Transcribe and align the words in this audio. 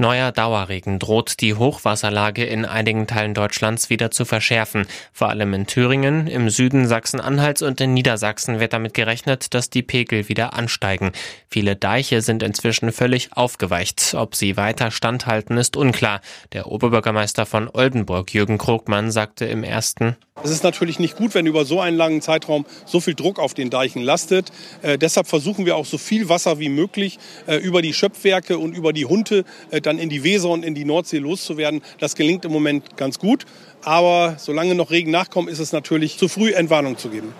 Neuer 0.00 0.32
Dauerregen 0.32 0.98
droht 0.98 1.42
die 1.42 1.54
Hochwasserlage 1.54 2.42
in 2.46 2.64
einigen 2.64 3.06
Teilen 3.06 3.34
Deutschlands 3.34 3.90
wieder 3.90 4.10
zu 4.10 4.24
verschärfen. 4.24 4.86
Vor 5.12 5.28
allem 5.28 5.52
in 5.52 5.66
Thüringen, 5.66 6.26
im 6.26 6.48
Süden 6.48 6.88
Sachsen-Anhalts 6.88 7.60
und 7.60 7.82
in 7.82 7.92
Niedersachsen 7.92 8.60
wird 8.60 8.72
damit 8.72 8.94
gerechnet, 8.94 9.52
dass 9.52 9.68
die 9.68 9.82
Pegel 9.82 10.30
wieder 10.30 10.54
ansteigen. 10.54 11.12
Viele 11.48 11.76
Deiche 11.76 12.22
sind 12.22 12.42
inzwischen 12.42 12.92
völlig 12.92 13.36
aufgeweicht. 13.36 14.14
Ob 14.14 14.36
sie 14.36 14.56
weiter 14.56 14.90
standhalten, 14.90 15.58
ist 15.58 15.76
unklar. 15.76 16.22
Der 16.54 16.68
Oberbürgermeister 16.68 17.44
von 17.44 17.68
Oldenburg, 17.68 18.32
Jürgen 18.32 18.56
Krogmann, 18.56 19.10
sagte 19.10 19.44
im 19.44 19.62
ersten 19.64 20.16
es 20.42 20.50
ist 20.50 20.64
natürlich 20.64 20.98
nicht 20.98 21.16
gut, 21.16 21.34
wenn 21.34 21.46
über 21.46 21.64
so 21.64 21.80
einen 21.80 21.96
langen 21.96 22.22
Zeitraum 22.22 22.64
so 22.86 23.00
viel 23.00 23.14
Druck 23.14 23.38
auf 23.38 23.54
den 23.54 23.70
Deichen 23.70 24.02
lastet. 24.02 24.50
Äh, 24.82 24.98
deshalb 24.98 25.26
versuchen 25.26 25.66
wir 25.66 25.76
auch 25.76 25.86
so 25.86 25.98
viel 25.98 26.28
Wasser 26.28 26.58
wie 26.58 26.68
möglich 26.68 27.18
äh, 27.46 27.56
über 27.56 27.82
die 27.82 27.92
Schöpfwerke 27.92 28.58
und 28.58 28.76
über 28.76 28.92
die 28.92 29.04
Hunte 29.04 29.44
äh, 29.70 29.80
dann 29.80 29.98
in 29.98 30.08
die 30.08 30.24
Weser 30.24 30.48
und 30.48 30.64
in 30.64 30.74
die 30.74 30.84
Nordsee 30.84 31.18
loszuwerden. 31.18 31.82
Das 31.98 32.14
gelingt 32.14 32.44
im 32.44 32.52
Moment 32.52 32.96
ganz 32.96 33.18
gut. 33.18 33.44
Aber 33.82 34.36
solange 34.38 34.74
noch 34.74 34.90
Regen 34.90 35.10
nachkommt, 35.10 35.48
ist 35.48 35.58
es 35.58 35.72
natürlich 35.72 36.18
zu 36.18 36.28
früh, 36.28 36.52
Entwarnung 36.52 36.98
zu 36.98 37.08
geben. 37.08 37.32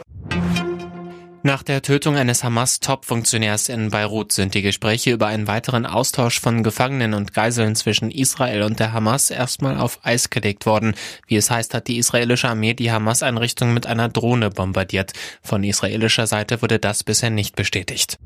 Nach 1.43 1.63
der 1.63 1.81
Tötung 1.81 2.17
eines 2.17 2.45
Hamas-Top-Funktionärs 2.45 3.71
in 3.71 3.91
Beirut 3.91 4.31
sind 4.31 4.53
die 4.53 4.61
Gespräche 4.61 5.11
über 5.11 5.27
einen 5.27 5.47
weiteren 5.47 5.87
Austausch 5.87 6.39
von 6.39 6.63
Gefangenen 6.63 7.15
und 7.15 7.33
Geiseln 7.33 7.75
zwischen 7.77 8.11
Israel 8.11 8.63
und 8.63 8.79
der 8.79 8.93
Hamas 8.93 9.31
erstmal 9.31 9.79
auf 9.79 10.01
Eis 10.03 10.29
gelegt 10.29 10.67
worden. 10.67 10.95
Wie 11.27 11.37
es 11.37 11.51
heißt, 11.51 11.73
hat 11.73 11.89
die 11.89 11.97
israelische 11.97 12.49
Armee 12.51 12.75
die 12.75 12.93
Hamas-Einrichtung 12.93 13.73
mit 13.73 13.87
einer 13.87 14.11
Drohne 14.11 14.51
bombardiert. 14.51 15.13
Von 15.43 15.65
israelischer 15.65 16.27
Seite 16.27 16.61
wurde 16.61 16.79
das 16.79 17.05
bisher 17.05 17.31
nicht 17.31 17.57
bestätigt. 17.57 18.19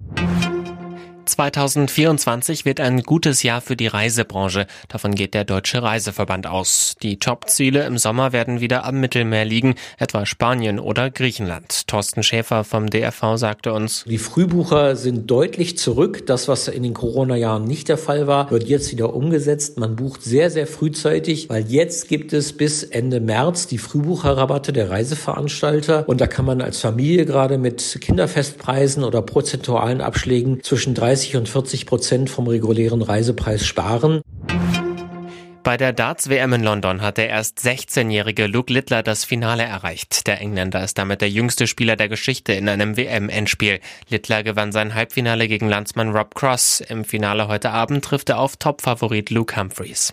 2024 1.26 2.64
wird 2.64 2.80
ein 2.80 3.02
gutes 3.02 3.42
Jahr 3.42 3.60
für 3.60 3.76
die 3.76 3.86
Reisebranche. 3.86 4.66
Davon 4.88 5.14
geht 5.14 5.34
der 5.34 5.44
Deutsche 5.44 5.82
Reiseverband 5.82 6.46
aus. 6.46 6.94
Die 7.02 7.18
Top-Ziele 7.18 7.84
im 7.84 7.98
Sommer 7.98 8.32
werden 8.32 8.60
wieder 8.60 8.84
am 8.84 9.00
Mittelmeer 9.00 9.44
liegen, 9.44 9.74
etwa 9.98 10.26
Spanien 10.26 10.78
oder 10.78 11.10
Griechenland. 11.10 11.86
Thorsten 11.86 12.22
Schäfer 12.22 12.64
vom 12.64 12.90
DRV 12.90 13.36
sagte 13.36 13.72
uns, 13.72 14.04
Die 14.06 14.18
Frühbucher 14.18 14.96
sind 14.96 15.30
deutlich 15.30 15.78
zurück. 15.78 16.26
Das, 16.26 16.48
was 16.48 16.68
in 16.68 16.82
den 16.82 16.94
Corona-Jahren 16.94 17.64
nicht 17.64 17.88
der 17.88 17.98
Fall 17.98 18.26
war, 18.26 18.50
wird 18.50 18.64
jetzt 18.64 18.92
wieder 18.92 19.14
umgesetzt. 19.14 19.78
Man 19.78 19.96
bucht 19.96 20.22
sehr, 20.22 20.50
sehr 20.50 20.66
frühzeitig, 20.66 21.48
weil 21.48 21.64
jetzt 21.68 22.08
gibt 22.08 22.32
es 22.32 22.52
bis 22.52 22.82
Ende 22.82 23.20
März 23.20 23.66
die 23.66 23.78
Frühbucherrabatte 23.78 24.72
der 24.72 24.90
Reiseveranstalter. 24.90 26.08
Und 26.08 26.20
da 26.20 26.26
kann 26.26 26.44
man 26.44 26.60
als 26.60 26.80
Familie 26.80 27.24
gerade 27.24 27.58
mit 27.58 27.98
Kinderfestpreisen 28.00 29.04
oder 29.04 29.22
prozentualen 29.22 30.00
Abschlägen 30.00 30.62
zwischen 30.62 30.94
30 30.94 31.13
30 31.14 31.36
und 31.36 31.48
40 31.48 31.86
Prozent 31.86 32.28
vom 32.28 32.48
regulären 32.48 33.00
Reisepreis 33.00 33.64
sparen. 33.64 34.20
Bei 35.62 35.76
der 35.76 35.92
Darts-WM 35.92 36.52
in 36.54 36.62
London 36.64 37.02
hat 37.02 37.18
der 37.18 37.28
erst 37.28 37.60
16-jährige 37.60 38.48
Luke 38.48 38.72
Littler 38.72 39.04
das 39.04 39.24
Finale 39.24 39.62
erreicht. 39.62 40.26
Der 40.26 40.40
Engländer 40.40 40.82
ist 40.82 40.98
damit 40.98 41.20
der 41.20 41.30
jüngste 41.30 41.68
Spieler 41.68 41.94
der 41.94 42.08
Geschichte 42.08 42.52
in 42.52 42.68
einem 42.68 42.96
WM-Endspiel. 42.96 43.78
Littler 44.08 44.42
gewann 44.42 44.72
sein 44.72 44.96
Halbfinale 44.96 45.46
gegen 45.46 45.68
Landsmann 45.68 46.10
Rob 46.10 46.34
Cross. 46.34 46.80
Im 46.80 47.04
Finale 47.04 47.46
heute 47.46 47.70
Abend 47.70 48.04
trifft 48.04 48.30
er 48.30 48.40
auf 48.40 48.56
Topfavorit 48.56 49.30
Luke 49.30 49.56
Humphreys. 49.56 50.10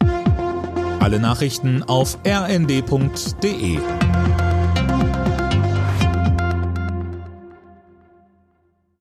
Alle 1.00 1.20
Nachrichten 1.20 1.82
auf 1.82 2.20
rnd.de 2.24 3.80